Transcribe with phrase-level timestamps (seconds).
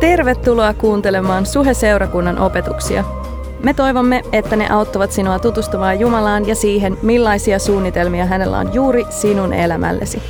[0.00, 3.04] Tervetuloa kuuntelemaan Suhe-seurakunnan opetuksia.
[3.62, 9.04] Me toivomme, että ne auttavat sinua tutustumaan Jumalaan ja siihen, millaisia suunnitelmia hänellä on juuri
[9.10, 10.22] sinun elämällesi.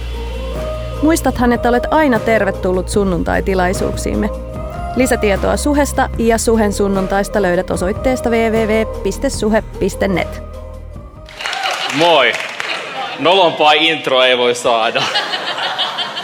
[1.02, 4.30] Muistathan, että olet aina tervetullut sunnuntai-tilaisuuksiimme.
[4.96, 9.22] Lisätietoa Suhesta ja Suhen sunnuntaista löydät osoitteesta www.suhe.net.
[11.94, 12.32] Moi!
[13.18, 15.02] Nolompaa intro ei voi saada.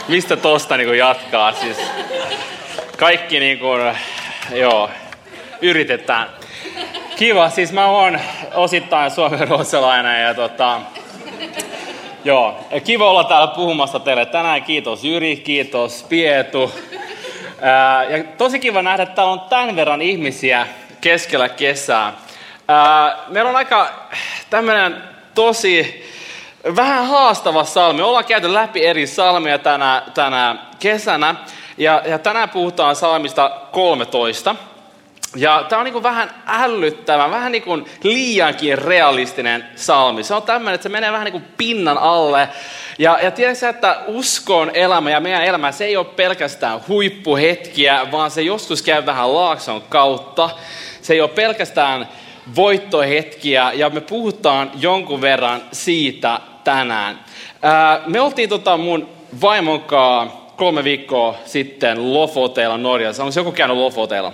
[0.07, 1.53] Mistä tosta niin jatkaa?
[1.53, 1.77] Siis
[2.97, 3.95] kaikki niin kuin,
[4.51, 4.89] joo,
[5.61, 6.29] yritetään.
[7.15, 8.19] Kiva, siis mä oon
[8.53, 9.49] osittain suomen
[10.21, 10.81] ja tota,
[12.23, 14.63] joo, kiva olla täällä puhumassa teille tänään.
[14.63, 16.71] Kiitos Jyri, kiitos Pietu.
[17.61, 20.67] Ää, ja tosi kiva nähdä, että täällä on tämän verran ihmisiä
[21.01, 22.13] keskellä kesää.
[22.67, 23.93] Ää, meillä on aika
[24.49, 25.03] tämmöinen
[25.35, 26.05] tosi
[26.75, 28.01] vähän haastava salmi.
[28.01, 31.35] Ollaan käyty läpi eri salmeja tänä, tänä kesänä.
[31.77, 34.55] Ja, ja tänään puhutaan salmista 13.
[35.35, 40.23] Ja tämä on niin vähän älyttävä, vähän niin kuin liiankin realistinen salmi.
[40.23, 42.49] Se on tämmöinen, että se menee vähän niin kuin pinnan alle.
[42.99, 48.31] Ja, ja tiedätkö, että uskon elämä ja meidän elämä, se ei ole pelkästään huippuhetkiä, vaan
[48.31, 50.49] se joskus käy vähän laakson kautta.
[51.01, 52.07] Se ei ole pelkästään
[52.55, 57.19] voittohetkiä, ja me puhutaan jonkun verran siitä tänään.
[57.61, 59.09] Ää, me oltiin tota mun
[59.41, 63.23] vaimon kanssa kolme viikkoa sitten Lofoteilla Norjassa.
[63.23, 64.33] Onko joku käynyt Lofoteilla?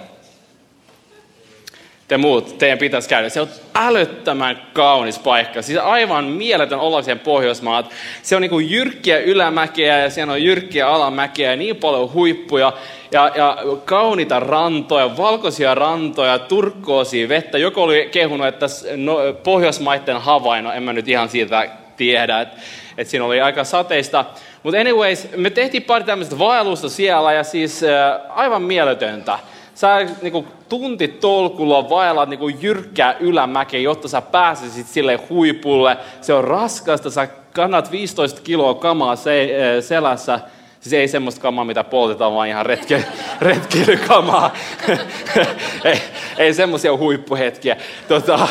[2.07, 3.29] Te muut, teidän pitäisi käydä.
[3.29, 5.61] Se on älyttömän kaunis paikka.
[5.61, 7.89] Siis aivan mieletön ollakseen Pohjoismaat.
[8.21, 12.73] Se on niin kuin jyrkkiä ylämäkeä ja siellä on jyrkkiä alamäkeä ja niin paljon huippuja.
[13.11, 17.57] Ja, ja kaunita rantoja, valkoisia rantoja, turkkoosia vettä.
[17.57, 21.69] Joku oli kehunut, että no, Pohjoismaiden havaino, en mä nyt ihan siitä
[22.03, 22.57] tiedä, että,
[22.97, 24.25] että siinä oli aika sateista.
[24.63, 29.39] Mutta anyways, me tehtiin pari tämmöistä vaellusta siellä ja siis äh, aivan mieletöntä.
[29.75, 35.97] Sä niinku, tunti tolkulla vaellat niinku, jyrkkää ylämäkeä, jotta sä pääsisit sille huipulle.
[36.21, 40.39] Se on raskasta, sä kannat 15 kiloa kamaa se, äh, selässä.
[40.79, 43.03] Siis ei semmoista kamaa, mitä poltetaan, vaan ihan retke,
[43.41, 44.53] retkeilykamaa.
[45.85, 46.01] ei,
[46.37, 47.77] ei semmoisia huippuhetkiä.
[48.07, 48.47] Tota,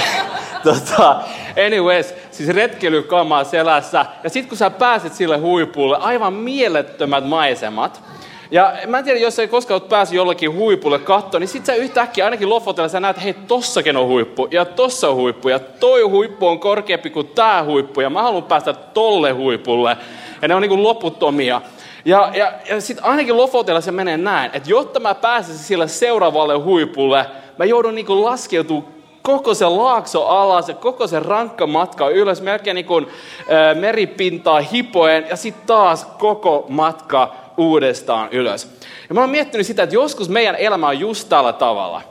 [0.64, 1.20] tota,
[1.66, 4.06] anyways, siis retkeilykamaa selässä.
[4.24, 8.02] Ja sitten kun sä pääset sille huipulle, aivan mielettömät maisemat.
[8.50, 11.74] Ja mä en tiedä, jos ei koskaan ole päässyt jollekin huipulle katsoa, niin sit sä
[11.74, 16.02] yhtäkkiä ainakin lofotella sä näet, hei tossakin on huippu, ja tossa on huippu, ja toi
[16.02, 19.96] huippu on korkeampi kuin tää huippu, ja mä haluan päästä tolle huipulle.
[20.42, 21.60] Ja ne on niinku loputtomia.
[22.04, 26.54] Ja, ja, ja sitten ainakin lofotella se menee näin, että jotta mä pääsisin sille seuraavalle
[26.54, 27.26] huipulle,
[27.58, 28.93] mä joudun niinku laskeutumaan
[29.26, 33.06] koko se laakso alas ja koko se rankka matka ylös, melkein niin kuin
[33.74, 38.68] meripintaa hipoen ja sitten taas koko matka uudestaan ylös.
[39.08, 42.02] Ja mä oon miettinyt sitä, että joskus meidän elämä on just tällä tavalla.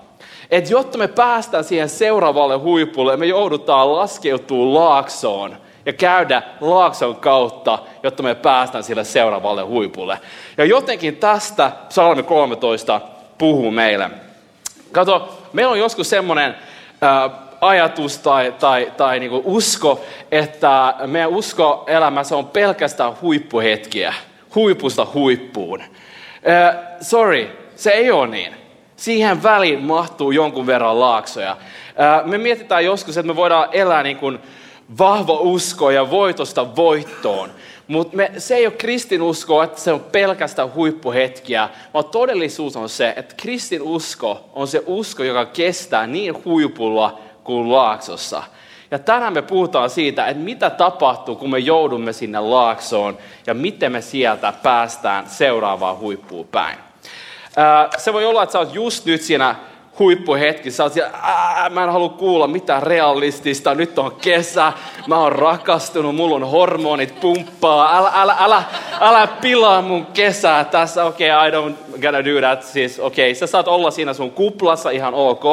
[0.51, 7.79] Että jotta me päästään siihen seuraavalle huipulle, me joudutaan laskeutua laaksoon ja käydä laakson kautta,
[8.03, 10.19] jotta me päästään sille seuraavalle huipulle.
[10.57, 13.01] Ja jotenkin tästä psalmi 13
[13.37, 14.09] puhuu meille.
[14.91, 16.55] Kato, meillä on joskus semmoinen
[17.61, 24.13] ajatus tai, tai, tai niin usko, että meidän usko elämässä on pelkästään huippuhetkiä,
[24.55, 25.79] huipusta huippuun.
[25.81, 28.53] Uh, sorry, se ei ole niin.
[28.95, 31.51] Siihen väliin mahtuu jonkun verran laaksoja.
[31.53, 34.39] Uh, me mietitään joskus, että me voidaan elää niin kuin
[34.97, 37.49] vahva usko ja voitosta voittoon.
[37.93, 43.35] Mutta se ei ole kristinusko, että se on pelkästään huippuhetkiä, vaan todellisuus on se, että
[43.37, 48.43] kristinusko on se usko, joka kestää niin huipulla kuin laaksossa.
[48.91, 53.17] Ja tänään me puhutaan siitä, että mitä tapahtuu, kun me joudumme sinne laaksoon
[53.47, 56.77] ja miten me sieltä päästään seuraavaan huippuun päin.
[57.97, 59.55] Se voi olla, että sä oot just nyt siinä
[59.99, 60.71] huippuhetki.
[60.71, 61.11] Sä oot siellä,
[61.69, 64.73] mä en halua kuulla mitään realistista, nyt on kesä,
[65.07, 68.63] mä oon rakastunut, mulla on hormonit pumppaa, älä, älä, älä,
[68.99, 72.63] älä pilaa mun kesää tässä, okei, okay, I don't gonna do that.
[72.63, 75.43] Siis okei, okay, sä saat olla siinä sun kuplassa ihan ok,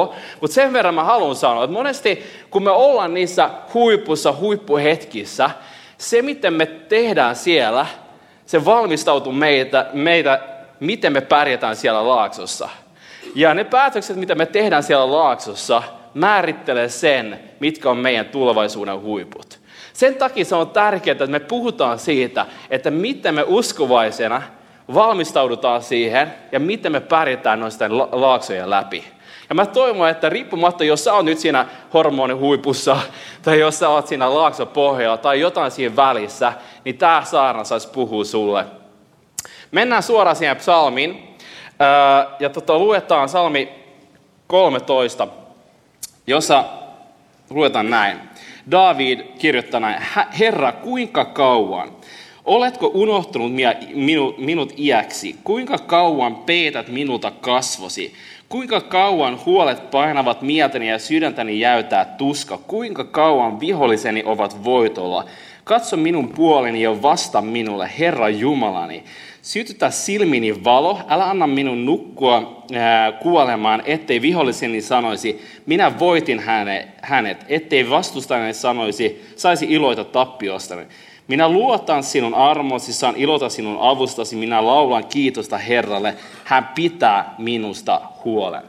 [0.41, 5.51] mutta sen verran mä haluan sanoa, että monesti kun me ollaan niissä huipussa, huippuhetkissä,
[5.99, 7.87] se miten me tehdään siellä,
[8.47, 10.41] se valmistautuu meitä, meitä
[10.81, 12.69] miten me pärjätään siellä laaksossa.
[13.35, 15.83] Ja ne päätökset, mitä me tehdään siellä laaksossa,
[16.15, 19.61] määrittelee sen, mitkä on meidän tulevaisuuden huiput.
[19.93, 24.43] Sen takia se on tärkeää, että me puhutaan siitä, että miten me uskovaisena
[24.95, 29.05] valmistaudutaan siihen ja miten me pärjätään noisten laaksojen läpi.
[29.49, 32.97] Ja mä toivon, että riippumatta, jos sä oot nyt siinä hormonihuipussa,
[33.43, 36.53] tai jos sä oot siinä laaksopohjalla, tai jotain siinä välissä,
[36.85, 38.65] niin tämä saarna saisi puhua sulle.
[39.71, 41.30] Mennään suoraan siihen psalmiin.
[42.41, 43.69] Ja tota, luetaan salmi
[44.47, 45.29] 13,
[46.27, 46.65] jossa
[47.51, 48.19] luetaan näin.
[48.71, 50.03] David kirjoittaa näin,
[50.39, 51.89] Herra, kuinka kauan?
[52.45, 53.53] Oletko unohtunut
[53.95, 55.37] minut, minut iäksi?
[55.45, 58.15] Kuinka kauan peetät minulta kasvosi?
[58.49, 62.59] Kuinka kauan huolet painavat mieltäni ja sydäntäni jäytää tuska?
[62.67, 65.25] Kuinka kauan viholliseni ovat voitolla?
[65.65, 69.05] Katso minun puoleni ja vasta minulle, Herra Jumalani.
[69.43, 76.43] Sytytä silmini valo, älä anna minun nukkua ää, kuolemaan, ettei viholliseni sanoisi, minä voitin
[77.03, 80.87] hänet, ettei vastustajani sanoisi, saisi iloita tappiostani.
[81.29, 86.15] Minä luotan sinun armosi, saan ilota sinun avustasi, minä laulan kiitosta Herralle,
[86.45, 88.63] hän pitää minusta huolen.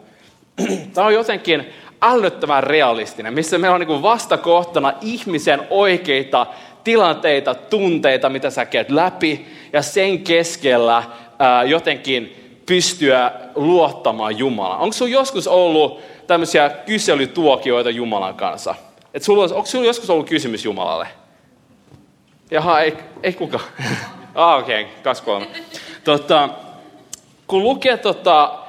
[0.93, 1.65] Tämä on jotenkin
[2.01, 6.47] älyttömän realistinen, missä meillä on niin vastakohtana ihmisen oikeita
[6.83, 11.03] tilanteita, tunteita, mitä sä käyt läpi, ja sen keskellä
[11.39, 12.35] ää, jotenkin
[12.65, 14.79] pystyä luottamaan Jumalaan.
[14.79, 18.75] Onko sinulla joskus ollut tämmöisiä kyselytuokioita Jumalan kanssa?
[19.13, 21.07] Et sulla, onko sinulla joskus ollut kysymys Jumalalle?
[22.51, 23.63] Jaha, ei, ei kukaan.
[24.35, 25.47] ah, okei, okay, kaksi kolme.
[26.03, 26.49] Tota,
[27.47, 28.60] kun lukee tota,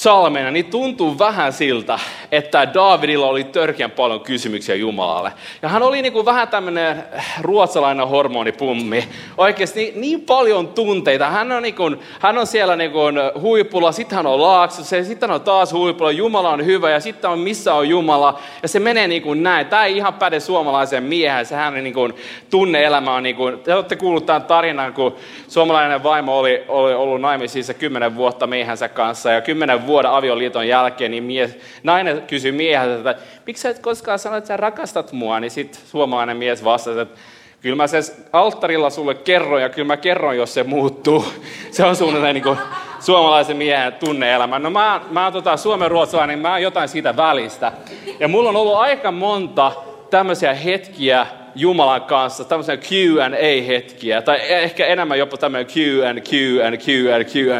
[0.00, 1.98] psalmeina, niin tuntuu vähän siltä,
[2.32, 5.32] että Davidilla oli törkeän paljon kysymyksiä Jumalalle.
[5.62, 7.04] Ja hän oli niin kuin vähän tämmöinen
[7.40, 9.04] ruotsalainen hormonipummi.
[9.38, 11.30] Oikeasti niin, niin paljon tunteita.
[11.30, 15.04] Hän on, niin kuin, hän on siellä niin kuin huipulla, sitten hän on laaksossa, ja
[15.04, 16.10] sitten hän on taas huipulla.
[16.10, 18.38] Jumala on hyvä, ja sitten on missä on Jumala.
[18.62, 19.66] Ja se menee niin kuin näin.
[19.66, 21.46] Tämä ei ihan päde suomalaiseen miehen.
[21.46, 22.14] Se hän niin kuin,
[22.50, 25.16] tunne-elämä on niin kuin, te olette kuullut tämän tarinan, kun
[25.48, 31.10] suomalainen vaimo oli, oli ollut naimisissa kymmenen vuotta miehensä kanssa, ja kymmenen vuoden avioliiton jälkeen,
[31.10, 35.40] niin mies, nainen kysyi mieheltä, että miksi sä et koskaan sano, että sä rakastat mua,
[35.40, 37.18] niin sitten suomalainen mies vastasi, että
[37.60, 38.02] kyllä mä sen
[38.32, 41.24] alttarilla sulle kerron ja kyllä mä kerron, jos se muuttuu.
[41.70, 42.58] Se on suunnilleen niin kuin
[43.00, 44.58] suomalaisen miehen tunneelämä.
[44.58, 47.72] No mä, mä tota, suomen ruotsalainen, niin mä jotain siitä välistä.
[48.20, 49.72] Ja mulla on ollut aika monta
[50.10, 56.76] tämmöisiä hetkiä Jumalan kanssa, tämmöisiä Q&A-hetkiä, tai ehkä enemmän jopa tämmöinen Q and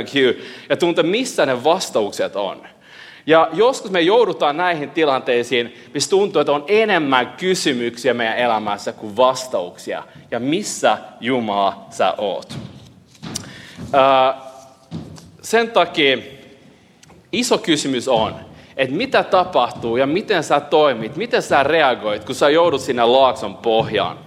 [0.06, 0.36] Q
[0.68, 2.62] ja tunte, missä ne vastaukset on.
[3.26, 9.16] Ja joskus me joudutaan näihin tilanteisiin, missä tuntuu, että on enemmän kysymyksiä meidän elämässä kuin
[9.16, 10.02] vastauksia.
[10.30, 12.58] Ja missä Jumala sä oot?
[15.42, 16.18] sen takia
[17.32, 18.34] iso kysymys on,
[18.80, 23.56] että mitä tapahtuu ja miten sä toimit, miten sä reagoit, kun sä joudut sinne laakson
[23.56, 24.18] pohjaan.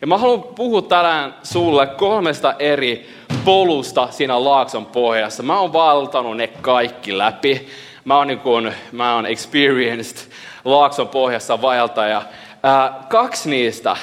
[0.00, 3.10] Ja mä haluan puhua tänään sulle kolmesta eri
[3.44, 5.42] polusta siinä laakson pohjassa.
[5.42, 7.68] Mä oon valtanut ne kaikki läpi.
[8.04, 10.32] Mä oon, niin kun, mä oon experienced
[10.64, 12.22] laakson pohjassa vaeltaja.
[12.62, 13.96] Ää, kaksi niistä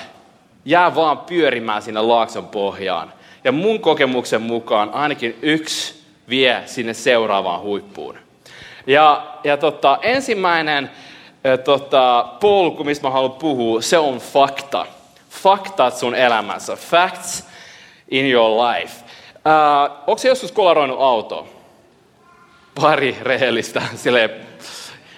[0.65, 3.13] jää vaan pyörimään sinne laakson pohjaan.
[3.43, 8.22] Ja mun kokemuksen mukaan ainakin yksi vie sinne seuraavaan huippuun.
[8.87, 10.91] Ja, ja tota, ensimmäinen
[11.63, 14.85] tota, polku, mistä mä haluan puhua, se on fakta.
[15.29, 16.75] Faktat sun elämässä.
[16.75, 17.47] Facts
[18.11, 19.03] in your life.
[19.47, 21.47] Äh, onko se joskus kolaroinut auto?
[22.81, 23.81] Pari rehellistä.
[23.95, 24.29] Silleen,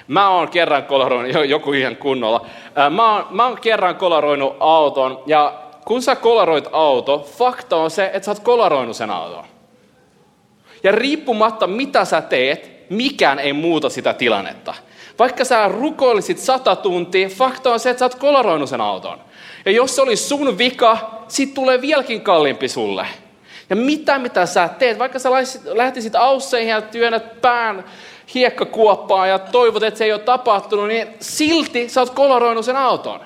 [0.08, 2.46] Mä oon kerran kolaroinut, joku ihan kunnolla.
[2.90, 5.54] Mä oon, mä oon kerran kolaroinut auton ja
[5.86, 9.44] kun sä kolaroit auto, fakta on se, että sä oot kolaroinut sen auton.
[10.86, 14.74] Ja riippumatta mitä sä teet, mikään ei muuta sitä tilannetta.
[15.20, 19.20] Vaikka sä rukoilisit sata tuntia, fakta on se, että sä oot kolaroinut sen auton.
[19.66, 23.08] Ja jos se oli sun vika, sit tulee vieläkin kalliimpi sulle.
[23.70, 25.30] Ja mitä mitä sä teet, vaikka sä
[25.66, 27.86] lähtisit ausseihin ja työnnät pään
[28.34, 33.20] hiekkakuoppaan ja toivot, että se ei ole tapahtunut, niin silti sä oot kolaroinut sen auton.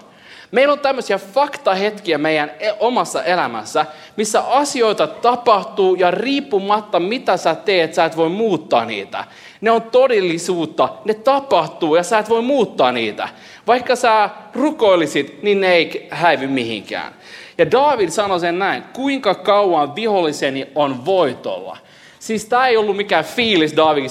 [0.51, 7.55] Meillä on tämmöisiä faktahetkiä meidän e- omassa elämässä, missä asioita tapahtuu ja riippumatta mitä sä
[7.55, 9.23] teet, sä et voi muuttaa niitä.
[9.61, 13.29] Ne on todellisuutta, ne tapahtuu ja sä et voi muuttaa niitä.
[13.67, 17.13] Vaikka sä rukoilisit, niin ne ei häivy mihinkään.
[17.57, 21.77] Ja David sanoi sen näin, kuinka kauan viholliseni on voitolla.
[22.19, 24.09] Siis tämä ei ollut mikään fiilis Davidin,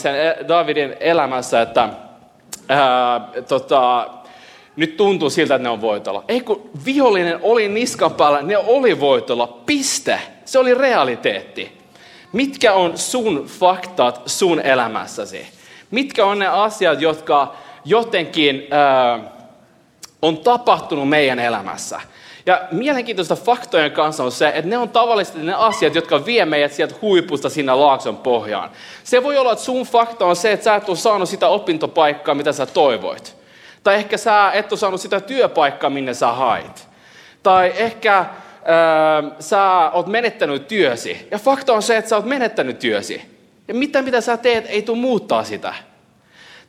[0.48, 1.88] Davidin elämässä, että
[2.68, 4.08] ää, tota,
[4.78, 6.24] nyt tuntuu siltä, että ne on voitolla.
[6.28, 9.46] Ei kun vihollinen oli niskan päällä, ne oli voitolla.
[9.46, 10.20] Piste.
[10.44, 11.78] Se oli realiteetti.
[12.32, 15.46] Mitkä on sun faktat sun elämässäsi?
[15.90, 17.54] Mitkä on ne asiat, jotka
[17.84, 19.20] jotenkin äh,
[20.22, 22.00] on tapahtunut meidän elämässä?
[22.46, 26.72] Ja mielenkiintoista faktojen kanssa on se, että ne on tavallisesti ne asiat, jotka vie meidät
[26.72, 28.70] sieltä huipusta sinne laakson pohjaan.
[29.04, 32.34] Se voi olla, että sun fakta on se, että sä et ole saanut sitä opintopaikkaa,
[32.34, 33.37] mitä sä toivoit.
[33.82, 36.88] Tai ehkä sä et ole saanut sitä työpaikkaa, minne sä hait.
[37.42, 38.26] Tai ehkä äh,
[39.40, 41.28] sä oot menettänyt työsi.
[41.30, 43.38] Ja fakta on se, että sä oot menettänyt työsi.
[43.68, 45.74] Ja mitä mitä sä teet ei tule muuttaa sitä.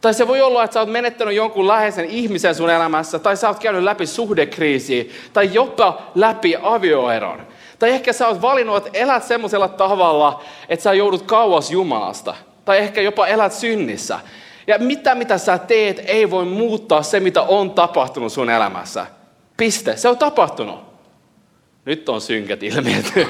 [0.02, 3.48] Tai se voi olla, että sä oot menettänyt jonkun läheisen ihmisen sun elämässä, tai sä
[3.48, 7.48] oot käynyt läpi suhdekriisiä, tai jopa läpi avioeron.
[7.80, 12.36] Tai ehkä sä oot valinnut, että elät semmoisella tavalla, että sä joudut kauas Jumalasta.
[12.66, 14.20] Tai ehkä jopa elät synnissä.
[14.70, 19.06] Ja mitä mitä sä teet ei voi muuttaa se, mitä on tapahtunut sun elämässä.
[19.58, 19.98] Piste.
[19.98, 20.80] Se on tapahtunut.
[21.86, 23.14] Nyt on synkät ilmiöt.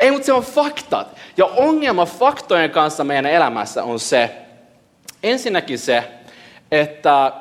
[0.00, 1.16] ei, mutta se on faktat.
[1.36, 4.36] Ja ongelma faktojen kanssa meidän elämässä on se,
[5.22, 6.04] ensinnäkin se,
[6.70, 7.32] että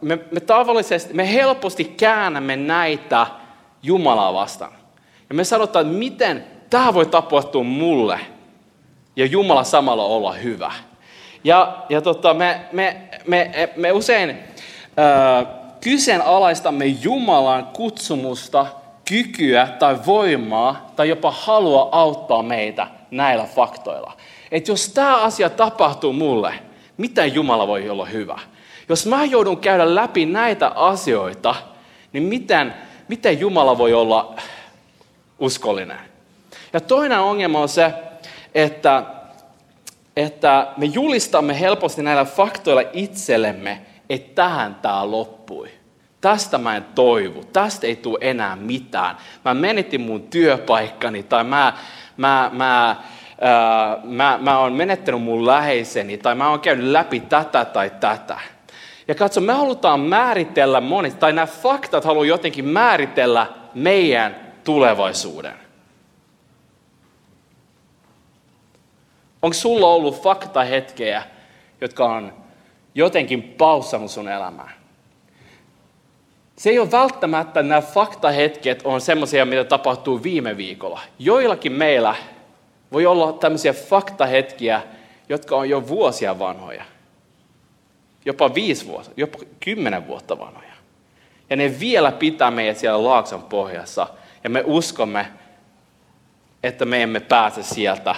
[0.00, 3.26] me, me tavallisesti, me helposti käännämme näitä
[3.82, 4.72] Jumalaa vastaan.
[5.28, 8.20] Ja me sanotaan, että miten tämä voi tapahtua mulle
[9.16, 10.72] ja Jumala samalla olla hyvä.
[11.44, 12.96] Ja, ja tota, me, me,
[13.26, 15.46] me, me usein äh,
[15.80, 18.66] kyseenalaistamme Jumalan kutsumusta,
[19.08, 24.12] kykyä tai voimaa tai jopa halua auttaa meitä näillä faktoilla.
[24.50, 26.54] Että jos tämä asia tapahtuu mulle,
[26.96, 28.38] miten Jumala voi olla hyvä?
[28.88, 31.54] Jos mä joudun käydä läpi näitä asioita,
[32.12, 32.74] niin miten,
[33.08, 34.34] miten Jumala voi olla
[35.38, 35.98] uskollinen?
[36.72, 37.92] Ja toinen ongelma on se,
[38.54, 39.02] että,
[40.16, 43.80] että me julistamme helposti näillä faktoilla itsellemme,
[44.10, 45.70] että tähän tämä loppui.
[46.20, 49.16] Tästä mä en toivu, tästä ei tule enää mitään.
[49.44, 51.72] Mä menetin mun työpaikkani tai mä,
[52.16, 52.96] mä, mä,
[53.40, 58.38] ää, mä, mä oon menettänyt mun läheiseni tai mä oon käynyt läpi tätä tai tätä.
[59.08, 65.63] Ja katso, me halutaan määritellä monet, tai nämä faktat haluaa jotenkin määritellä meidän tulevaisuuden.
[69.44, 71.22] Onko sulla ollut faktahetkejä,
[71.80, 72.32] jotka on
[72.94, 74.70] jotenkin paussannut sun elämää?
[76.56, 81.00] Se ei ole välttämättä nämä faktahetket on semmoisia, mitä tapahtuu viime viikolla.
[81.18, 82.14] Joillakin meillä
[82.92, 84.82] voi olla tämmöisiä faktahetkiä,
[85.28, 86.84] jotka on jo vuosia vanhoja.
[88.24, 90.74] Jopa viisi vuotta, jopa kymmenen vuotta vanhoja.
[91.50, 94.06] Ja ne vielä pitää meidät siellä laakson pohjassa.
[94.44, 95.26] Ja me uskomme,
[96.62, 98.14] että me emme pääse sieltä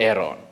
[0.00, 0.49] eroon.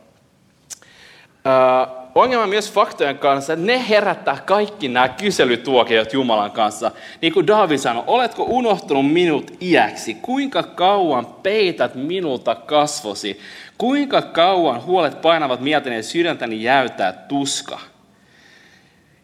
[2.14, 6.90] Ongelma myös faktojen kanssa, että ne herättää kaikki nämä kyselytuokiot Jumalan kanssa.
[7.22, 10.14] Niin kuin David sanoi, oletko unohtunut minut iäksi?
[10.14, 13.40] Kuinka kauan peität minulta kasvosi?
[13.78, 17.78] Kuinka kauan huolet painavat mieltäni ja sydäntäni jäytää tuska?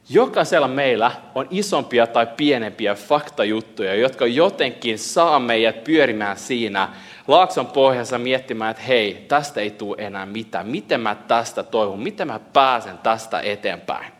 [0.08, 6.88] Jokaisella meillä on isompia tai pienempiä faktajuttuja, jotka jotenkin saa meidät pyörimään siinä
[7.26, 10.66] laakson pohjassa miettimään, että hei, tästä ei tule enää mitään.
[10.66, 12.00] Miten mä tästä toivon?
[12.00, 14.12] Miten mä pääsen tästä eteenpäin?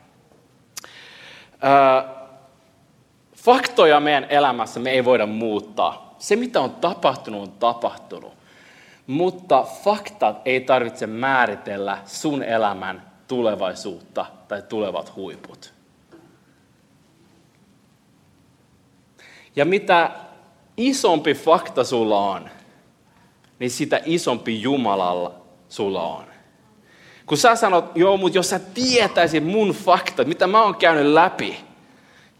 [3.36, 6.14] Faktoja meidän elämässä me ei voida muuttaa.
[6.18, 8.34] Se, mitä on tapahtunut, on tapahtunut.
[9.06, 15.74] Mutta faktat ei tarvitse määritellä sun elämän tulevaisuutta tai tulevat huiput.
[19.56, 20.10] Ja mitä
[20.76, 22.50] isompi fakta sulla on,
[23.58, 25.34] niin sitä isompi Jumalalla
[25.68, 26.24] sulla on.
[27.26, 31.56] Kun sä sanot, joo, mutta jos sä tietäisit mun faktat, mitä mä oon käynyt läpi,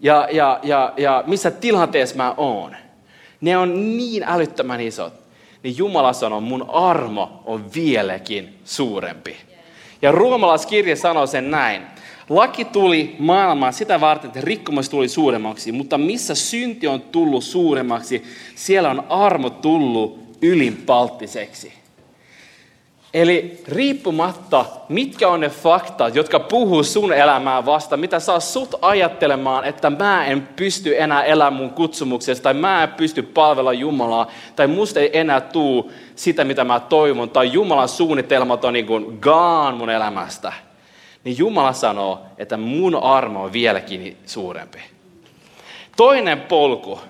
[0.00, 2.76] ja, ja, ja, ja missä tilanteessa mä oon,
[3.40, 5.12] ne on niin älyttömän isot,
[5.62, 9.37] niin Jumala sanoo, mun armo on vieläkin suurempi.
[10.02, 11.83] Ja ruomalaiskirja sanoo sen näin.
[12.28, 18.23] Laki tuli maailmaan sitä varten, että rikkomus tuli suuremmaksi, mutta missä synti on tullut suuremmaksi,
[18.54, 21.72] siellä on armo tullut ylinpalttiseksi.
[23.14, 29.64] Eli riippumatta, mitkä on ne faktat, jotka puhuu sun elämään vasta, mitä saa sut ajattelemaan,
[29.64, 34.66] että mä en pysty enää elämään mun kutsumuksesta, tai mä en pysty palvella Jumalaa, tai
[34.66, 39.76] musta ei enää tuu sitä, mitä mä toivon, tai Jumalan suunnitelmat on niin kuin gone
[39.76, 40.52] mun elämästä,
[41.24, 44.78] niin Jumala sanoo, että mun armo on vieläkin suurempi.
[45.96, 47.00] Toinen polku,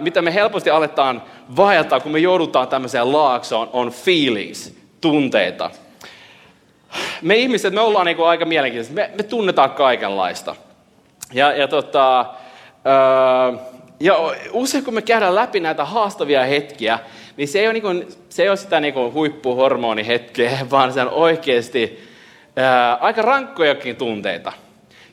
[0.00, 1.22] mitä me helposti aletaan
[1.56, 5.70] vaeltaa, kun me joudutaan tämmöiseen laaksoon, on feelings, tunteita.
[7.22, 8.94] Me ihmiset, me ollaan niin aika mielenkiintoisia.
[8.94, 10.56] Me, me tunnetaan kaikenlaista.
[11.32, 12.26] Ja, ja, tota,
[14.00, 14.14] ja
[14.52, 16.98] usein kun me käydään läpi näitä haastavia hetkiä,
[17.36, 21.02] niin se ei ole, niin kuin, se ei ole sitä niin kuin huippuhormonihetkeä, vaan se
[21.02, 22.08] on oikeasti
[22.56, 24.52] ää, aika rankkojakin tunteita.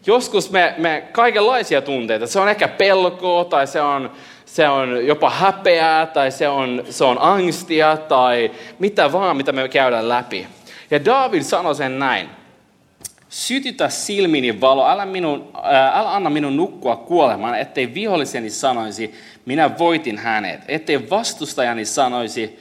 [0.06, 2.28] Joskus me, me kaikenlaisia tunteita.
[2.28, 4.12] Se on ehkä pelkoa tai se on
[4.54, 9.68] se on jopa häpeää tai se on, se on angstia tai mitä vaan, mitä me
[9.68, 10.48] käydään läpi.
[10.92, 12.30] Ja David sanoi sen näin.
[13.30, 19.14] Sytytä silmini valo, älä, minun, ää, älä anna minun nukkua kuolemaan, ettei viholliseni sanoisi,
[19.46, 20.62] minä voitin hänet.
[20.68, 22.60] Ettei vastustajani sanoisi,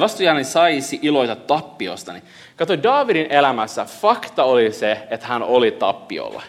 [0.00, 2.22] vastuujani saisi iloita tappiostani.
[2.56, 6.42] Kato, Davidin elämässä fakta oli se, että hän oli tappiolla.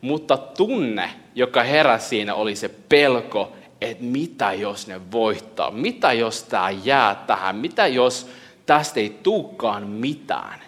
[0.00, 6.42] Mutta tunne, joka heräsi siinä, oli se pelko, että mitä jos ne voittaa, mitä jos
[6.42, 8.30] tämä jää tähän, mitä jos
[8.66, 10.60] tästä ei tulekaan mitään.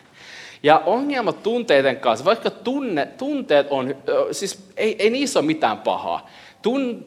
[0.62, 3.95] Ja ongelma tunteiden kanssa, vaikka tunne, tunteet on,
[4.33, 6.29] siis ei, ei niissä ole mitään pahaa.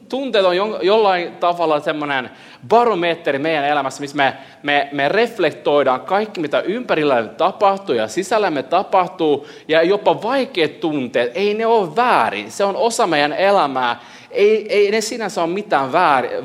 [0.08, 2.30] Tunteet on jollain tavalla semmoinen
[2.68, 9.46] barometri meidän elämässä, missä me, me, me reflektoidaan kaikki, mitä ympärillä tapahtuu ja sisällämme tapahtuu.
[9.68, 12.50] Ja jopa vaikeat tunteet, ei ne ole väärin.
[12.50, 14.00] Se on osa meidän elämää.
[14.34, 15.92] Ei, ei ne sinänsä ole mitään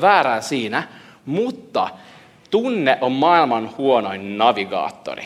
[0.00, 0.82] väärää siinä,
[1.26, 1.88] mutta
[2.50, 5.24] tunne on maailman huonoin navigaattori.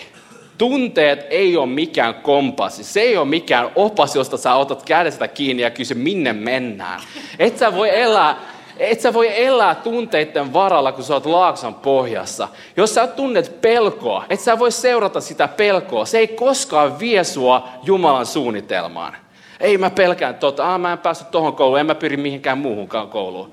[0.59, 5.63] Tunteet ei ole mikään kompassi, se ei ole mikään opas, josta sä otat kädestä kiinni
[5.63, 7.01] ja kysy, minne mennään.
[7.39, 8.37] Et sä voi elää,
[8.79, 12.49] et sä voi elää tunteiden varalla, kun sä oot laakson pohjassa.
[12.77, 16.05] Jos sä tunnet pelkoa, et sä voi seurata sitä pelkoa.
[16.05, 19.24] Se ei koskaan vie sua Jumalan suunnitelmaan.
[19.61, 23.09] Ei mä pelkään tota, ah, mä en päässyt tohon kouluun, en mä pyri mihinkään muuhunkaan
[23.09, 23.53] kouluun.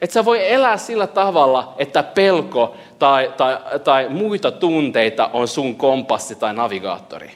[0.00, 5.76] Et sä voi elää sillä tavalla, että pelko tai, tai, tai muita tunteita on sun
[5.76, 7.30] kompassi tai navigaattori.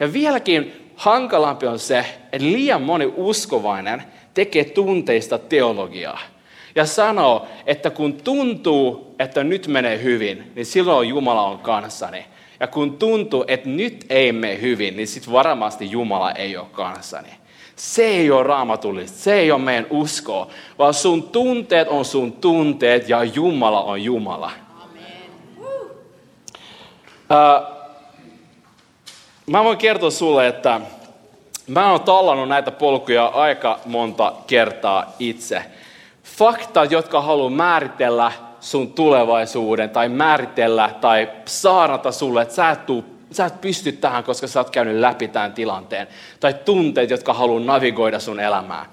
[0.00, 1.98] Ja vieläkin hankalampi on se,
[2.32, 4.02] että liian moni uskovainen
[4.34, 6.20] tekee tunteista teologiaa.
[6.74, 12.24] Ja sanoo, että kun tuntuu, että nyt menee hyvin, niin silloin Jumala on kanssani.
[12.60, 17.28] Ja kun tuntuu, että nyt ei mene hyvin, niin sitten varmasti Jumala ei ole kanssani.
[17.82, 20.48] Se ei ole raamatullista, se ei ole meidän uskoa,
[20.78, 24.50] vaan sun tunteet on sun tunteet ja Jumala on Jumala.
[27.30, 27.66] Uh,
[29.46, 30.80] mä voin kertoa sulle, että
[31.68, 35.64] mä oon tallannut näitä polkuja aika monta kertaa itse.
[36.24, 43.04] Faktat, jotka haluaa määritellä sun tulevaisuuden tai määritellä tai saarata sulle, että sä et, tuu,
[43.34, 46.08] sä et pysty tähän, koska sä oot käynyt läpi tämän tilanteen.
[46.40, 48.86] Tai tunteet, jotka haluaa navigoida sun elämää.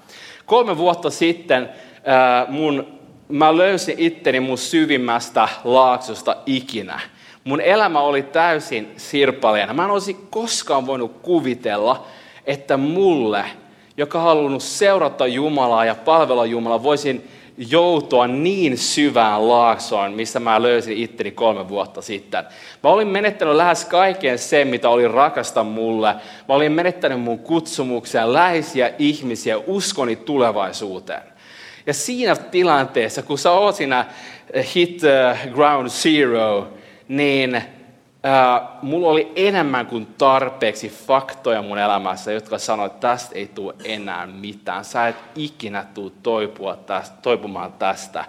[0.46, 1.68] Kolme vuotta sitten
[2.04, 2.86] ää, mun,
[3.28, 7.00] mä löysin itteni mun syvimmästä laaksosta ikinä.
[7.44, 9.74] Mun elämä oli täysin sirpaleena.
[9.74, 12.06] Mä en olisi koskaan voinut kuvitella,
[12.46, 13.44] että mulle,
[13.96, 17.28] joka halunnut seurata Jumalaa ja palvella Jumalaa, voisin
[17.68, 22.44] joutua niin syvään laaksoon, missä mä löysin itteni kolme vuotta sitten.
[22.82, 26.14] Mä olin menettänyt lähes kaiken sen, mitä oli rakasta mulle.
[26.48, 31.22] Mä olin menettänyt mun kutsumuksen, läheisiä ihmisiä, uskoni tulevaisuuteen.
[31.86, 34.04] Ja siinä tilanteessa, kun sä oot siinä
[34.74, 36.68] hit uh, ground zero,
[37.08, 37.62] niin
[38.26, 43.74] äh, mulla oli enemmän kuin tarpeeksi faktoja mun elämässä, jotka sanoivat, että tästä ei tule
[43.84, 44.84] enää mitään.
[44.84, 48.24] Sä et ikinä tule toipua tästä, toipumaan tästä.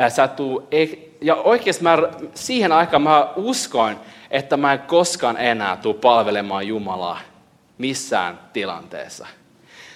[0.00, 0.68] Äh, sä tuu,
[1.20, 1.98] ja oikeasti mä,
[2.34, 3.96] siihen aikaan mä uskoin,
[4.30, 7.20] että mä en koskaan enää tule palvelemaan Jumalaa
[7.78, 9.26] missään tilanteessa.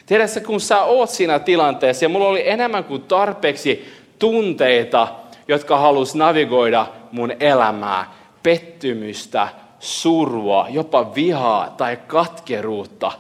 [0.07, 5.09] Tiedätkö, kun sä oot siinä tilanteessa ja mulla oli enemmän kuin tarpeeksi tunteita,
[5.49, 8.13] jotka halus navigoida mun elämää,
[8.45, 13.13] pettymystä, surua, jopa vihaa tai katkeruutta.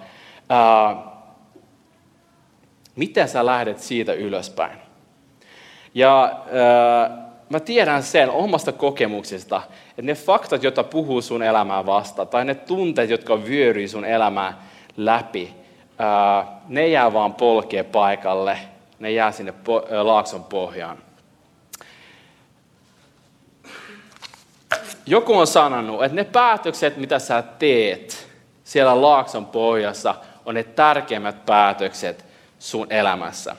[0.49, 0.97] Ää,
[2.97, 4.79] miten sä lähdet siitä ylöspäin?
[5.95, 12.27] Ja ää, mä tiedän sen omasta kokemuksesta, että ne faktat, joita puhuu sun elämää vasta,
[12.27, 14.63] tai ne tunteet, jotka vyöryy sun elämää
[14.97, 15.55] läpi,
[15.99, 18.59] ää, ne jää vaan polkee paikalle,
[18.99, 21.04] ne jää sinne po- laakson pohjaan.
[25.07, 28.29] Joku on sanonut, että ne päätökset, mitä sä teet
[28.65, 30.15] siellä laakson pohjassa,
[30.47, 32.25] on ne tärkeimmät päätökset
[32.59, 33.57] sun elämässä.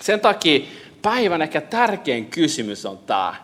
[0.00, 0.60] Sen takia
[1.02, 3.34] päivän ehkä tärkein kysymys on tämä,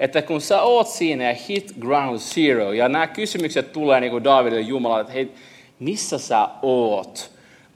[0.00, 4.24] että kun sä oot siinä ja hit ground zero, ja nämä kysymykset tulee niin kuin
[4.24, 5.34] Davidille Jumalalle, että hei,
[5.78, 7.30] missä sä oot?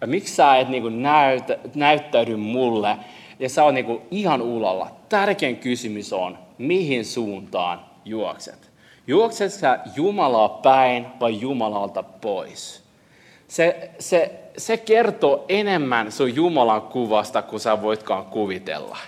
[0.07, 2.97] Miksi sä et niin kuin näytä, näyttäydy mulle?
[3.39, 4.91] Ja sä oot niin kuin ihan ulalla.
[5.09, 8.74] Tärkein kysymys on, mihin suuntaan juokset?
[9.07, 12.83] Juokset sä Jumalaa päin vai Jumalalta pois?
[13.49, 18.99] Se, se, se kertoo enemmän sun Jumalan kuvasta kuin sä voitkaan kuvitella.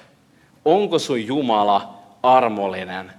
[0.65, 3.13] Onko sun Jumala armollinen?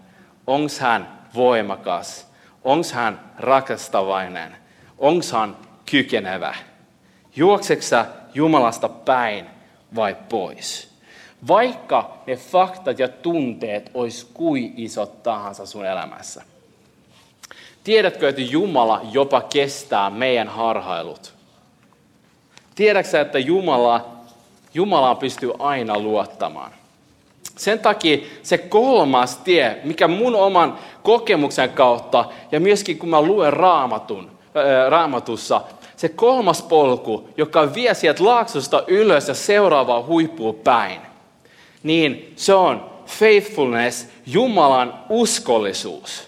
[0.48, 2.28] Onko hän voimakas?
[2.63, 4.56] Onko hän rakastavainen?
[4.98, 5.58] Onko hän
[5.92, 6.56] kykenevä?
[7.36, 9.46] Juokseksä Jumalasta päin
[9.96, 10.98] vai pois?
[11.48, 16.44] Vaikka ne faktat ja tunteet olisi kuin isot tahansa sun elämässä.
[17.88, 21.34] Tiedätkö, että Jumala jopa kestää meidän harhailut?
[22.76, 24.06] Tiedätkö että Jumala,
[24.73, 26.71] Jumalaan pystyy aina luottamaan?
[27.58, 33.54] Sen takia se kolmas tie, mikä mun oman kokemuksen kautta ja myöskin kun mä luen
[33.54, 35.62] raamatun, ää, raamatussa,
[35.95, 41.02] se kolmas polku, joka vie sieltä laaksosta ylös ja seuraavaa huippuun päin,
[41.84, 46.27] niin se on faithfulness, Jumalan uskollisuus.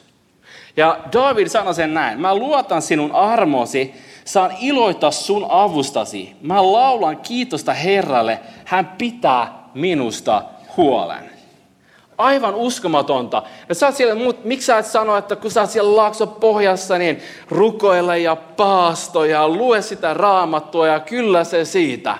[0.79, 3.93] Ja David sanoi sen näin, mä luotan sinun armosi,
[4.25, 6.35] saan iloita sun avustasi.
[6.41, 10.43] Mä laulan kiitosta Herralle, hän pitää minusta
[10.77, 11.29] huolen.
[12.17, 13.43] Aivan uskomatonta.
[13.69, 16.97] Ja sä siellä, mut, miksi sä et sano, että kun sä oot siellä laakso pohjassa,
[16.97, 22.17] niin rukoile ja paasto ja lue sitä raamattua ja kyllä se siitä.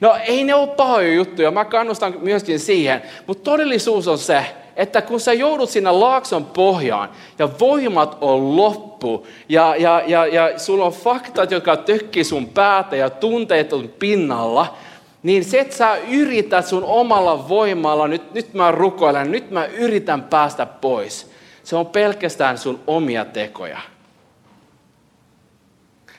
[0.00, 5.02] No ei ne ole pahoja juttuja, mä kannustan myöskin siihen, mutta todellisuus on se, että
[5.02, 10.84] kun sä joudut sinne laakson pohjaan ja voimat on loppu ja, ja, ja, ja sulla
[10.84, 14.76] on faktat, jotka tökkii sun päätä ja tunteet on pinnalla,
[15.22, 20.22] niin se, että sä yrität sun omalla voimalla, nyt, nyt mä rukoilen, nyt mä yritän
[20.22, 21.30] päästä pois,
[21.64, 23.78] se on pelkästään sun omia tekoja.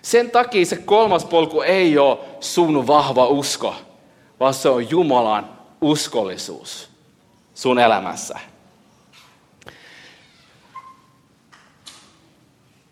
[0.01, 3.75] Sen takia se kolmas polku ei ole sun vahva usko,
[4.39, 5.49] vaan se on Jumalan
[5.81, 6.92] uskollisuus
[7.53, 8.39] sun elämässä.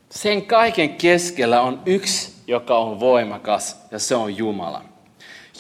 [0.10, 4.82] Sen kaiken keskellä on yksi, joka on voimakas, ja se on Jumala.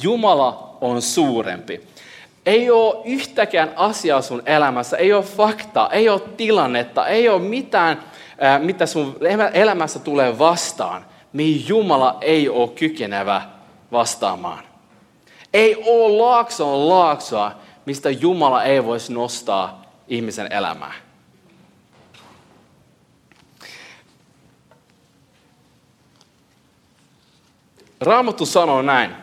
[0.02, 1.82] Jumala on suurempi.
[2.46, 8.04] Ei ole yhtäkään asiaa sun elämässä, ei ole faktaa, ei ole tilannetta, ei ole mitään,
[8.60, 9.18] mitä sun
[9.54, 13.42] elämässä tulee vastaan, mihin Jumala ei ole kykenevä
[13.92, 14.64] vastaamaan.
[15.54, 17.52] Ei ole laaksoa laaksoa,
[17.86, 20.94] mistä Jumala ei voisi nostaa ihmisen elämää.
[28.02, 29.16] Raamattu sanoo näin.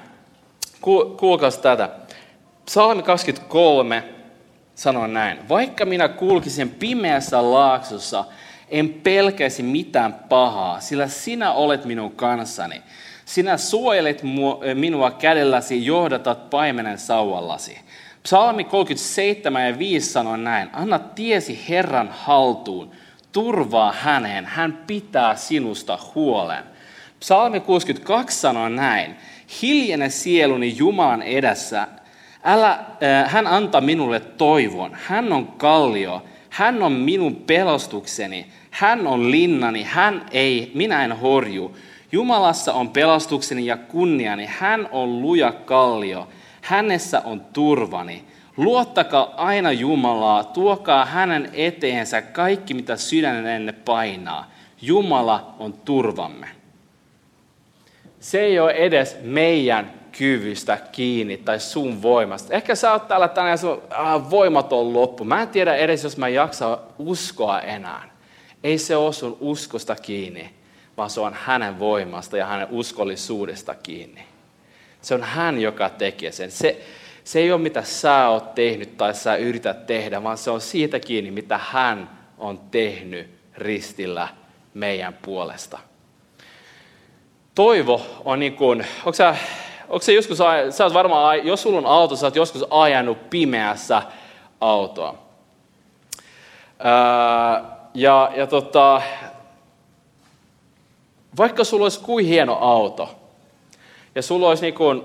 [1.17, 1.91] Kuulkaas tätä.
[2.67, 4.05] Psalmi 23
[4.75, 5.49] sanoo näin.
[5.49, 8.25] Vaikka minä kulkisin pimeässä laaksossa,
[8.69, 12.83] en pelkäisi mitään pahaa, sillä sinä olet minun kanssani.
[13.25, 14.23] Sinä suojelet
[14.75, 17.79] minua kädelläsi, johdatat paimenen sauvallasi.
[18.29, 20.69] Psalmi 37 ja 5 sanoo näin.
[20.73, 22.91] Anna tiesi Herran haltuun,
[23.33, 26.65] turvaa häneen, hän pitää sinusta huolen.
[27.21, 29.17] Psalmi 62 sanoo näin.
[29.63, 31.89] Hiljene sieluni Jumalan edessä.
[32.45, 34.91] Älä, äh, hän antaa minulle toivon.
[35.07, 36.25] Hän on kallio.
[36.51, 38.47] Hän on minun pelastukseni.
[38.71, 39.83] Hän on linnani.
[39.83, 41.77] Hän ei, minä en horju.
[42.13, 44.47] Jumalassa on pelastukseni ja kunniani.
[44.47, 46.29] Hän on luja kallio.
[46.69, 48.25] Hänessä on turvani.
[48.57, 54.51] Luottakaa aina Jumalaa, tuokaa hänen eteensä kaikki, mitä sydänenne painaa.
[54.83, 56.49] Jumala on turvamme.
[58.21, 62.55] Se ei ole edes meidän kyvystä kiinni tai sun voimasta.
[62.55, 65.25] Ehkä sä oot täällä tänään ja sun ah, voimat on loppu.
[65.25, 68.11] Mä en tiedä edes, jos mä jaksa uskoa enää.
[68.65, 70.51] Ei se ole sun uskosta kiinni,
[70.97, 74.28] vaan se on hänen voimasta ja hänen uskollisuudesta kiinni.
[75.09, 76.51] Se on hän, joka tekee sen.
[76.51, 76.81] Se,
[77.25, 81.01] se ei ole mitä sä oot tehnyt tai sä yrität tehdä, vaan se on siitä
[81.01, 84.29] kiinni, mitä hän on tehnyt ristillä
[84.75, 85.79] meidän puolesta.
[87.55, 89.37] Toivo on niin kuin, onko sä,
[89.89, 90.39] onko sä joskus,
[90.71, 94.03] sä oot varmaan, jos sulla on auto, sä oot joskus ajanut pimeässä
[94.61, 95.19] autoa.
[96.79, 99.03] Ää, ja, ja tota,
[101.39, 103.28] vaikka sulla olisi kuin hieno auto,
[104.15, 105.03] ja sulla olisi niin kuin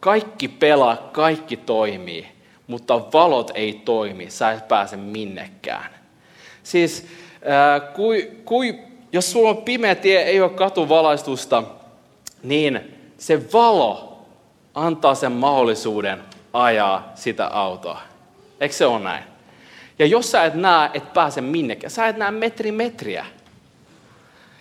[0.00, 2.28] kaikki pelaa, kaikki toimii,
[2.66, 5.90] mutta valot ei toimi, sä et pääse minnekään.
[6.62, 7.06] Siis
[7.44, 8.78] ää, kui, kui,
[9.12, 11.62] jos sulla on pimeä tie, ei ole katuvalaistusta,
[12.42, 12.80] niin
[13.18, 14.24] se valo
[14.74, 18.00] antaa sen mahdollisuuden ajaa sitä autoa.
[18.60, 19.24] Eikö se ole näin?
[19.98, 23.26] Ja jos sä et näe, et pääse minnekään, sä et näe metri metriä.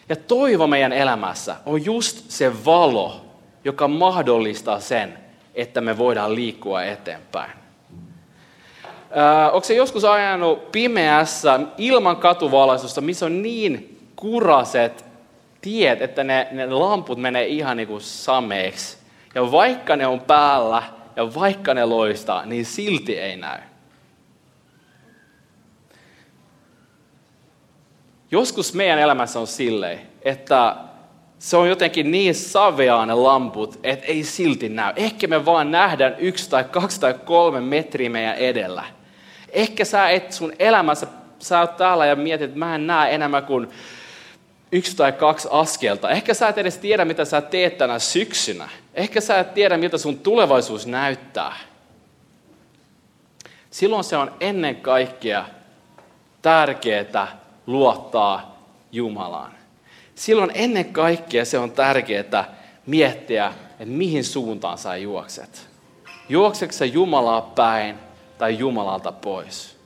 [0.09, 3.25] Ja toivo meidän elämässä on just se valo,
[3.63, 5.17] joka mahdollistaa sen,
[5.55, 7.51] että me voidaan liikkua eteenpäin.
[9.51, 15.05] Onko se joskus ajanut pimeässä ilman katuvalaistusta, missä on niin kuraset
[15.61, 18.97] tiet, että ne, ne lamput menee ihan niin kuin sameeksi.
[19.35, 20.83] Ja vaikka ne on päällä
[21.15, 23.59] ja vaikka ne loistaa, niin silti ei näy.
[28.31, 30.75] Joskus meidän elämässä on silleen, että
[31.41, 34.93] se on jotenkin niin saveaa ne lamput, että ei silti näy.
[34.95, 38.83] Ehkä me vaan nähdään yksi tai kaksi tai kolme metriä meidän edellä.
[39.49, 41.07] Ehkä sä et sun elämässä,
[41.39, 43.69] sä oot täällä ja mietit, että mä en näe enemmän kuin
[44.71, 46.09] yksi tai kaksi askelta.
[46.09, 48.69] Ehkä sä et edes tiedä, mitä sä teet tänä syksynä.
[48.93, 51.55] Ehkä sä et tiedä, miltä sun tulevaisuus näyttää.
[53.71, 55.45] silloin se on ennen kaikkea
[56.41, 58.57] tärkeää luottaa
[58.91, 59.60] Jumalaan.
[60.21, 62.55] Silloin ennen kaikkea se on tärkeää
[62.85, 65.69] miettiä, että mihin suuntaan sä juokset.
[66.29, 67.95] Juokseeko sä Jumalaa päin
[68.37, 69.77] tai Jumalalta pois?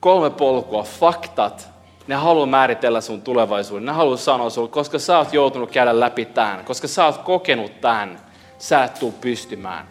[0.00, 1.68] Kolme polkua, faktat,
[2.06, 3.86] ne haluaa määritellä sun tulevaisuuden.
[3.86, 7.80] Ne haluaa sanoa sulle, koska sä oot joutunut käydä läpi tämän, koska sä oot kokenut
[7.80, 8.20] tämän,
[8.58, 9.88] sä et tuu pystymään.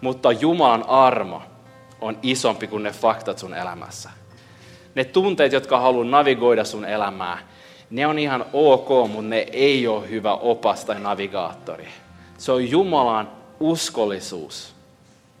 [0.00, 1.42] Mutta Jumalan armo
[2.00, 4.23] on isompi kuin ne faktat sun elämässä.
[4.94, 7.38] Ne tunteet, jotka haluaa navigoida sun elämää,
[7.90, 11.88] ne on ihan ok, mutta ne ei ole hyvä opas tai navigaattori.
[12.38, 13.28] Se on Jumalan
[13.60, 14.74] uskollisuus.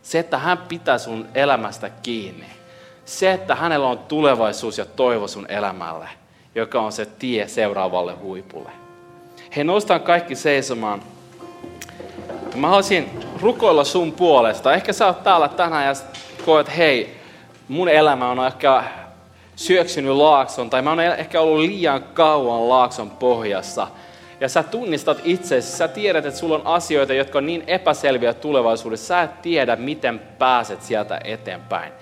[0.02, 2.46] Se, että hän pitää sun elämästä kiinni.
[3.04, 6.08] Se, että hänellä on tulevaisuus ja toivo sun elämälle,
[6.54, 8.70] joka on se tie seuraavalle huipulle.
[9.56, 11.02] He nostan kaikki seisomaan.
[12.54, 14.74] Mä haluaisin rukoilla sun puolesta.
[14.74, 15.92] Ehkä sä oot täällä tänään ja
[16.44, 17.16] koet, hei,
[17.68, 18.84] mun elämä on ehkä
[19.56, 23.86] syöksynyt laakson, tai mä oon ehkä ollut liian kauan laakson pohjassa.
[24.40, 29.06] Ja sä tunnistat itsesi, sä tiedät, että sulla on asioita, jotka on niin epäselviä tulevaisuudessa,
[29.06, 31.92] sä et tiedä, miten pääset sieltä eteenpäin.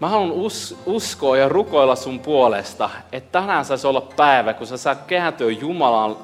[0.00, 4.76] Mä haluan us- uskoa ja rukoilla sun puolesta, että tänään saisi olla päivä, kun sä
[4.76, 6.16] saat kääntyä Jumalan,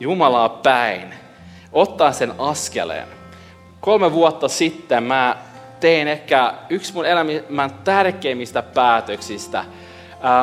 [0.00, 1.14] Jumalaa päin,
[1.72, 3.08] ottaa sen askeleen.
[3.80, 5.36] Kolme vuotta sitten mä
[5.80, 9.64] tein ehkä yksi mun elämän tärkeimmistä päätöksistä.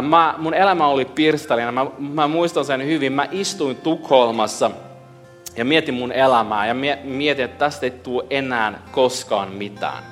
[0.02, 3.14] Mä, mun elämä oli pirstalina, mä, mä muistan sen hyvin.
[3.14, 4.72] Mä istuin Tukholmassa
[5.58, 10.04] ja mietin mun elämää ja mietin, että tästä ei tule enää koskaan mitään.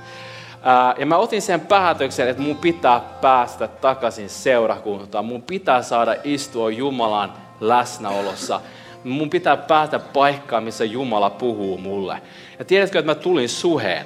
[0.98, 5.26] Ja mä otin sen päätöksen, että mun pitää päästä takaisin seurakuntaan.
[5.26, 8.62] Mun pitää saada istua Jumalan läsnäolossa.
[9.04, 12.22] Mun pitää päätä paikkaa, missä Jumala puhuu mulle.
[12.60, 14.06] Ja tiedätkö, että mä tulin suheen.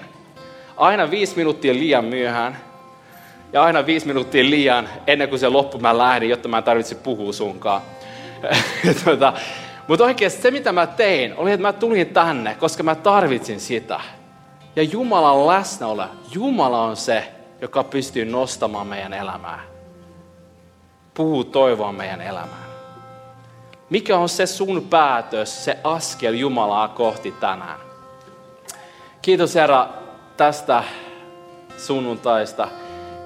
[0.77, 2.57] Aina viisi minuuttia liian myöhään.
[3.53, 6.95] Ja aina viisi minuuttia liian ennen kuin se loppu mä lähdin, jotta mä en tarvitse
[6.95, 7.81] puhua sunkaan.
[9.03, 9.33] tuota,
[9.87, 13.99] mutta oikeasti se, mitä mä tein, oli, että mä tulin tänne, koska mä tarvitsin sitä.
[14.75, 19.59] Ja Jumalan läsnäolo, Jumala on se, joka pystyy nostamaan meidän elämää.
[21.13, 22.63] Puhuu toivoa meidän elämään.
[23.89, 27.79] Mikä on se sun päätös, se askel Jumalaa kohti tänään?
[29.21, 29.89] Kiitos Herra
[30.37, 30.83] tästä
[31.77, 32.67] sunnuntaista.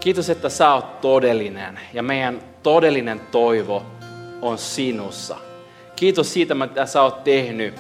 [0.08, 3.84] Kiitos, että sä oot todellinen ja meidän todellinen toivo
[4.42, 5.38] on sinussa.
[5.96, 7.74] Kiitos siitä, mitä sä oot tehnyt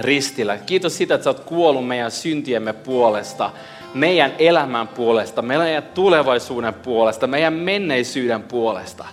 [0.00, 0.58] ristillä.
[0.58, 3.50] Kiitos siitä, että sä oot kuollut meidän syntiemme puolesta,
[3.94, 9.04] meidän elämän puolesta, meidän tulevaisuuden puolesta, meidän menneisyyden puolesta.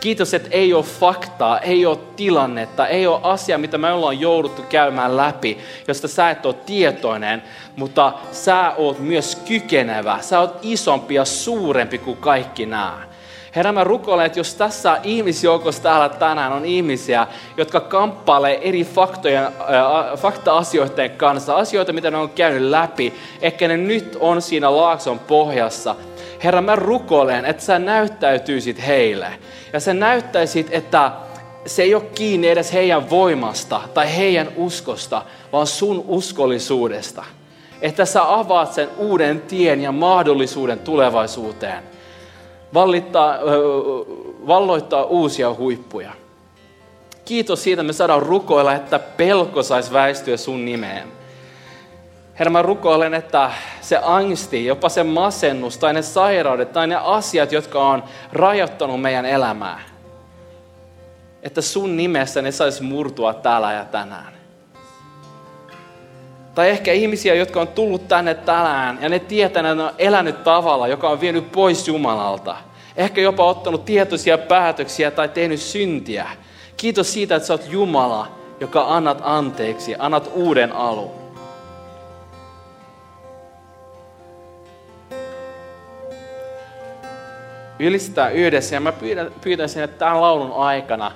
[0.00, 4.62] Kiitos, että ei ole faktaa, ei ole tilannetta, ei ole asia, mitä me ollaan jouduttu
[4.62, 5.58] käymään läpi,
[5.88, 7.42] josta sä et ole tietoinen,
[7.76, 10.18] mutta sä oot myös kykenevä.
[10.20, 13.10] Sä oot isompi ja suurempi kuin kaikki nämä.
[13.56, 19.44] Herra, mä rukoilen, että jos tässä ihmisjoukossa täällä tänään on ihmisiä, jotka kamppailee eri faktojen,
[19.44, 19.52] äh,
[20.16, 25.96] fakta-asioiden kanssa, asioita, mitä ne on käynyt läpi, ehkä ne nyt on siinä laakson pohjassa.
[26.44, 29.26] Herra, mä rukoilen, että sä näyttäytyisit heille.
[29.72, 31.12] Ja sä näyttäisit, että
[31.66, 35.22] se ei ole kiinni edes heidän voimasta tai heidän uskosta,
[35.52, 37.24] vaan sun uskollisuudesta.
[37.82, 41.82] Että sä avaat sen uuden tien ja mahdollisuuden tulevaisuuteen
[42.74, 43.38] vallittaa,
[44.46, 46.12] valloittaa uusia huippuja.
[47.24, 51.19] Kiitos siitä, että me saadaan rukoilla, että pelko saisi väistyä sun nimeen.
[52.40, 53.50] Herra, mä rukoilen, että
[53.80, 59.26] se angsti, jopa se masennus tai ne sairaudet tai ne asiat, jotka on rajoittanut meidän
[59.26, 59.80] elämää,
[61.42, 64.32] että sun nimessä ne saisi murtua täällä ja tänään.
[66.54, 70.44] Tai ehkä ihmisiä, jotka on tullut tänne tänään ja ne tietää, että ne on elänyt
[70.44, 72.56] tavalla, joka on vienyt pois Jumalalta.
[72.96, 76.28] Ehkä jopa ottanut tietoisia päätöksiä tai tehnyt syntiä.
[76.76, 78.28] Kiitos siitä, että sä oot Jumala,
[78.60, 81.19] joka annat anteeksi, annat uuden alun.
[87.80, 91.12] Ylistää yhdessä ja mä pyydän, pyytäisin, että tämän laulun aikana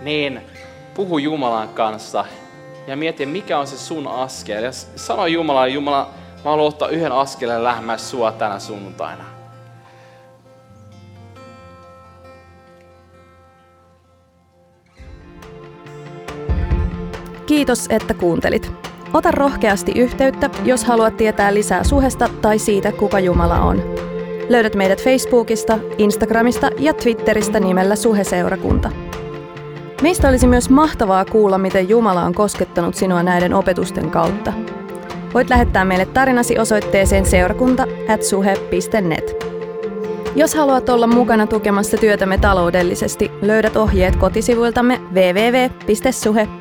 [0.00, 0.40] niin
[0.94, 2.24] puhu Jumalan kanssa
[2.86, 4.64] ja mieti, mikä on se sun askel.
[4.64, 6.10] Ja sano Jumala, Jumala,
[6.44, 9.24] mä haluan ottaa yhden askeleen lähemmäs sua tänä sunnuntaina.
[17.46, 18.72] Kiitos, että kuuntelit.
[19.14, 23.95] Ota rohkeasti yhteyttä, jos haluat tietää lisää suhesta tai siitä, kuka Jumala on.
[24.48, 28.90] Löydät meidät Facebookista, Instagramista ja Twitteristä nimellä Suheseurakunta.
[30.02, 34.52] Meistä olisi myös mahtavaa kuulla, miten Jumala on koskettanut sinua näiden opetusten kautta.
[35.34, 38.20] Voit lähettää meille tarinasi osoitteeseen seurakunta at
[40.36, 46.56] Jos haluat olla mukana tukemassa työtämme taloudellisesti, löydät ohjeet kotisivuiltamme www.suhe.net.